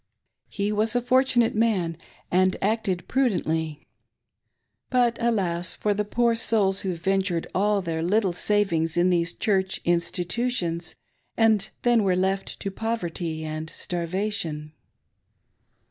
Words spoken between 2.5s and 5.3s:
acted prudently, but